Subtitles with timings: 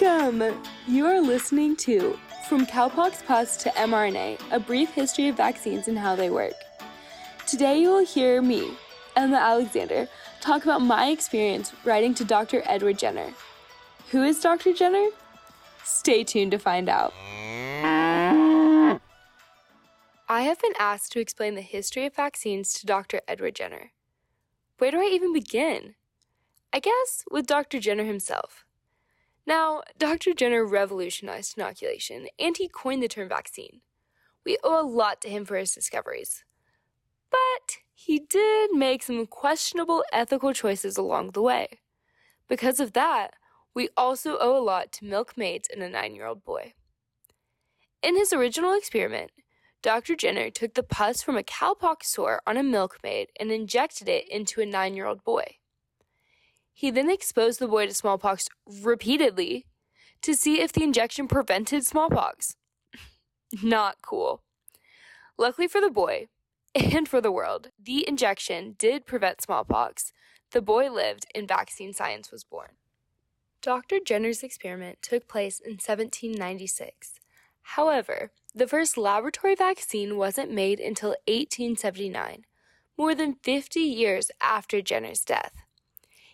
[0.00, 0.62] Welcome!
[0.86, 2.18] You are listening to
[2.48, 6.54] From Cowpox Pus to mRNA, a brief history of vaccines and how they work.
[7.46, 8.70] Today you will hear me,
[9.14, 10.08] Emma Alexander,
[10.40, 12.62] talk about my experience writing to Dr.
[12.64, 13.34] Edward Jenner.
[14.10, 14.72] Who is Dr.
[14.72, 15.08] Jenner?
[15.84, 17.12] Stay tuned to find out.
[20.28, 23.20] I have been asked to explain the history of vaccines to Dr.
[23.28, 23.90] Edward Jenner.
[24.78, 25.94] Where do I even begin?
[26.72, 27.80] I guess with Dr.
[27.80, 28.64] Jenner himself.
[29.46, 30.34] Now, Dr.
[30.34, 33.80] Jenner revolutionized inoculation and he coined the term vaccine.
[34.44, 36.44] We owe a lot to him for his discoveries.
[37.30, 41.80] But he did make some questionable ethical choices along the way.
[42.48, 43.34] Because of that,
[43.74, 46.74] we also owe a lot to milkmaids and a nine year old boy.
[48.02, 49.30] In his original experiment,
[49.82, 50.16] Dr.
[50.16, 54.60] Jenner took the pus from a cowpox sore on a milkmaid and injected it into
[54.60, 55.56] a nine year old boy.
[56.72, 59.66] He then exposed the boy to smallpox repeatedly
[60.22, 62.56] to see if the injection prevented smallpox.
[63.62, 64.42] Not cool.
[65.38, 66.28] Luckily for the boy,
[66.74, 70.12] and for the world, the injection did prevent smallpox.
[70.52, 72.70] The boy lived, and vaccine science was born.
[73.62, 73.98] Dr.
[74.04, 77.20] Jenner's experiment took place in 1796.
[77.62, 82.44] However, the first laboratory vaccine wasn't made until 1879,
[82.96, 85.52] more than 50 years after Jenner's death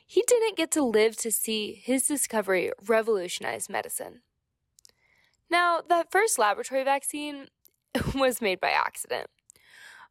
[0.06, 4.22] he didn't get to live to see his discovery revolutionize medicine.
[5.50, 7.48] Now, that first laboratory vaccine
[8.14, 9.26] was made by accident.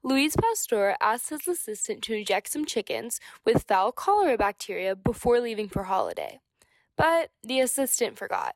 [0.03, 5.67] Louis Pasteur asked his assistant to inject some chickens with fowl cholera bacteria before leaving
[5.67, 6.39] for holiday,
[6.95, 8.55] but the assistant forgot.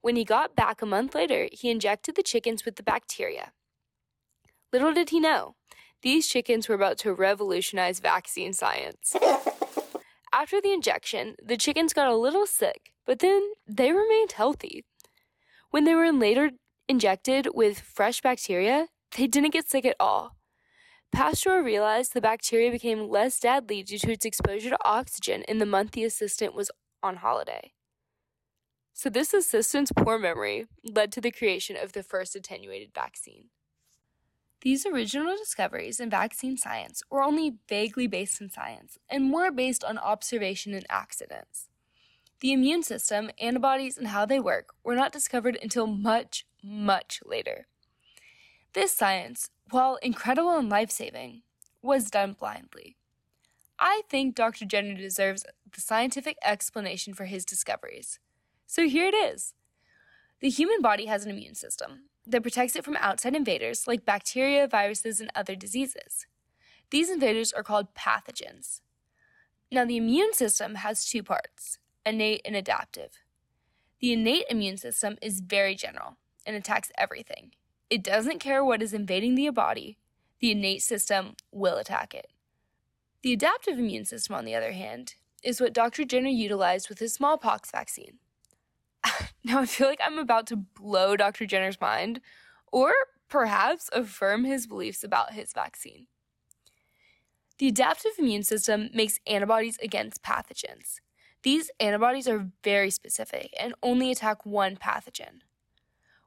[0.00, 3.52] When he got back a month later, he injected the chickens with the bacteria.
[4.72, 5.56] Little did he know,
[6.02, 9.16] these chickens were about to revolutionize vaccine science.
[10.34, 14.84] After the injection, the chickens got a little sick, but then they remained healthy.
[15.70, 16.50] When they were later
[16.88, 20.36] injected with fresh bacteria, they didn't get sick at all.
[21.12, 25.66] Pasteur realized the bacteria became less deadly due to its exposure to oxygen in the
[25.66, 26.68] month the assistant was
[27.00, 27.72] on holiday.
[28.92, 33.50] So, this assistant's poor memory led to the creation of the first attenuated vaccine.
[34.64, 39.84] These original discoveries in vaccine science were only vaguely based in science and more based
[39.84, 41.68] on observation and accidents.
[42.40, 47.66] The immune system, antibodies, and how they work were not discovered until much, much later.
[48.72, 51.42] This science, while incredible and life saving,
[51.82, 52.96] was done blindly.
[53.78, 54.64] I think Dr.
[54.64, 58.18] Jenner deserves the scientific explanation for his discoveries.
[58.66, 59.52] So here it is.
[60.44, 64.68] The human body has an immune system, that protects it from outside invaders like bacteria,
[64.68, 66.26] viruses, and other diseases.
[66.90, 68.82] These invaders are called pathogens.
[69.72, 73.12] Now, the immune system has two parts innate and adaptive.
[74.00, 77.52] The innate immune system is very general and attacks everything.
[77.88, 79.96] It doesn't care what is invading the body,
[80.40, 82.26] the innate system will attack it.
[83.22, 86.04] The adaptive immune system, on the other hand, is what Dr.
[86.04, 88.18] Jenner utilized with his smallpox vaccine.
[89.46, 91.44] now I feel like I'm about to blow Dr.
[91.44, 92.20] Jenner's mind
[92.72, 92.92] or
[93.28, 96.06] perhaps affirm his beliefs about his vaccine.
[97.58, 101.00] The adaptive immune system makes antibodies against pathogens.
[101.42, 105.42] These antibodies are very specific and only attack one pathogen.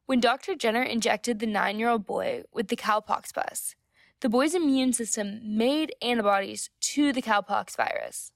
[0.05, 0.55] When Dr.
[0.55, 3.75] Jenner injected the nine year old boy with the cowpox pus,
[4.21, 8.31] the boy's immune system made antibodies to the cowpox virus.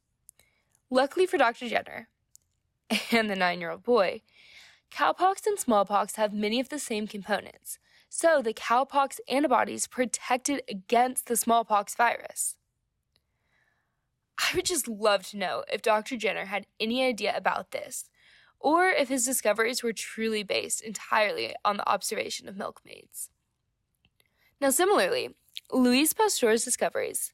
[0.89, 1.69] Luckily for Dr.
[1.69, 2.09] Jenner
[3.11, 4.21] and the nine year old boy,
[4.91, 7.79] Cowpox and smallpox have many of the same components,
[8.09, 12.57] so the cowpox antibodies protected against the smallpox virus.
[14.37, 16.17] I would just love to know if Dr.
[16.17, 18.09] Jenner had any idea about this,
[18.59, 23.29] or if his discoveries were truly based entirely on the observation of milkmaids.
[24.59, 25.35] Now, similarly,
[25.71, 27.33] Louis Pasteur's discoveries,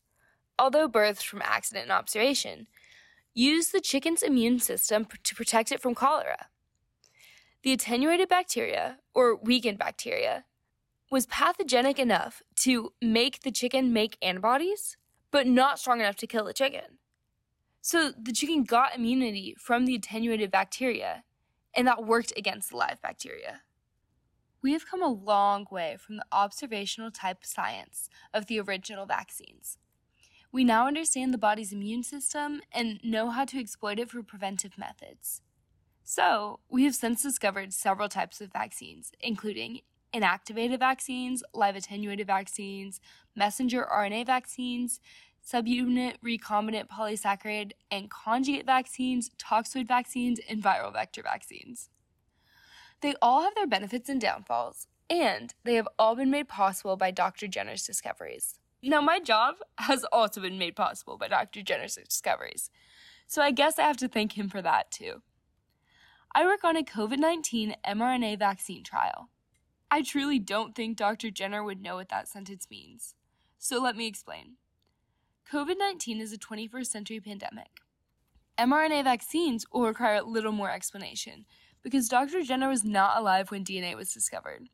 [0.59, 2.67] although birthed from accident and observation,
[3.33, 6.47] used the chicken's immune system to protect it from cholera.
[7.67, 10.45] The attenuated bacteria, or weakened bacteria,
[11.11, 14.95] was pathogenic enough to make the chicken make antibodies,
[15.31, 16.99] but not strong enough to kill the chicken.
[17.81, 21.25] So the chicken got immunity from the attenuated bacteria,
[21.75, 23.63] and that worked against the live bacteria.
[24.61, 29.77] We have come a long way from the observational type science of the original vaccines.
[30.53, 34.77] We now understand the body's immune system and know how to exploit it for preventive
[34.77, 35.41] methods.
[36.09, 39.81] So, we have since discovered several types of vaccines, including
[40.13, 43.01] inactivated vaccines, live attenuated vaccines,
[43.35, 45.01] messenger RNA vaccines,
[45.45, 51.89] subunit recombinant polysaccharide and conjugate vaccines, toxoid vaccines, and viral vector vaccines.
[53.01, 57.11] They all have their benefits and downfalls, and they have all been made possible by
[57.11, 57.47] Dr.
[57.49, 58.59] Jenner's discoveries.
[58.81, 61.63] Now, my job has also been made possible by Dr.
[61.63, 62.69] Jenner's discoveries,
[63.27, 65.21] so I guess I have to thank him for that too.
[66.33, 69.29] I work on a COVID 19 mRNA vaccine trial.
[69.89, 71.31] I truly don't think Dr.
[71.31, 73.15] Jenner would know what that sentence means,
[73.57, 74.57] so let me explain.
[75.51, 77.79] COVID 19 is a 21st century pandemic.
[78.59, 81.45] mRNA vaccines will require a little more explanation
[81.81, 82.41] because Dr.
[82.43, 84.67] Jenner was not alive when DNA was discovered.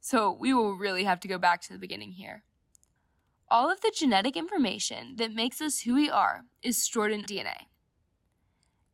[0.00, 2.42] So we will really have to go back to the beginning here.
[3.50, 7.66] All of the genetic information that makes us who we are is stored in DNA.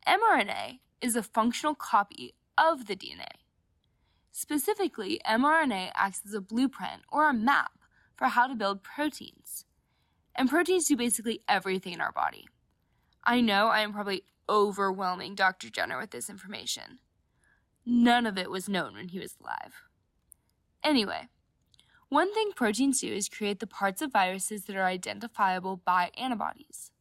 [0.07, 3.27] mRNA is a functional copy of the DNA.
[4.31, 7.71] Specifically, mRNA acts as a blueprint or a map
[8.15, 9.65] for how to build proteins.
[10.35, 12.47] And proteins do basically everything in our body.
[13.23, 15.69] I know I am probably overwhelming Dr.
[15.69, 16.99] Jenner with this information.
[17.85, 19.73] None of it was known when he was alive.
[20.83, 21.29] Anyway,
[22.09, 26.91] one thing proteins do is create the parts of viruses that are identifiable by antibodies.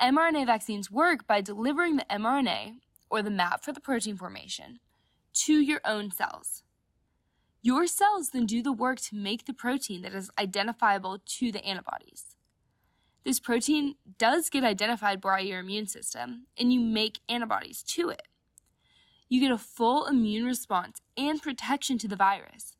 [0.00, 2.76] mRNA vaccines work by delivering the mRNA,
[3.10, 4.80] or the map for the protein formation,
[5.32, 6.62] to your own cells.
[7.62, 11.64] Your cells then do the work to make the protein that is identifiable to the
[11.64, 12.36] antibodies.
[13.24, 18.22] This protein does get identified by your immune system, and you make antibodies to it.
[19.28, 22.76] You get a full immune response and protection to the virus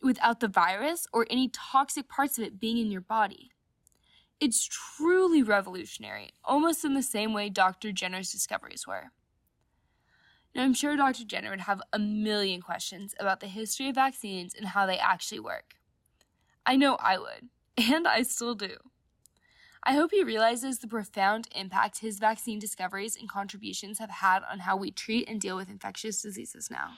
[0.00, 3.50] without the virus or any toxic parts of it being in your body.
[4.42, 7.92] It's truly revolutionary, almost in the same way Dr.
[7.92, 9.12] Jenner's discoveries were.
[10.52, 11.22] Now, I'm sure Dr.
[11.24, 15.38] Jenner would have a million questions about the history of vaccines and how they actually
[15.38, 15.76] work.
[16.66, 18.78] I know I would, and I still do.
[19.84, 24.58] I hope he realizes the profound impact his vaccine discoveries and contributions have had on
[24.58, 26.94] how we treat and deal with infectious diseases now.